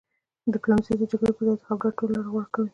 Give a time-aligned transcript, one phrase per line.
[0.53, 2.69] ډیپلوماسي د جګړې پر ځای د خبرو اترو لاره غوره کوي.